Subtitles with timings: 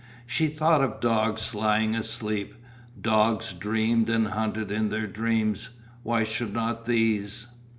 [0.25, 2.55] She thought of dogs lying asleep;
[2.99, 5.69] dogs dreamed and hunted in their dreams,
[6.01, 7.45] why should not these?